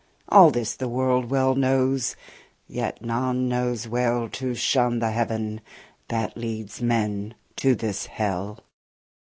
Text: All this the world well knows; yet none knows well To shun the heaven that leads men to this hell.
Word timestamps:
All 0.29 0.49
this 0.49 0.75
the 0.75 0.87
world 0.89 1.29
well 1.29 1.53
knows; 1.53 2.15
yet 2.67 3.03
none 3.05 3.47
knows 3.47 3.87
well 3.87 4.29
To 4.29 4.55
shun 4.55 4.97
the 4.97 5.11
heaven 5.11 5.61
that 6.07 6.35
leads 6.35 6.81
men 6.81 7.35
to 7.57 7.75
this 7.75 8.07
hell. 8.07 8.63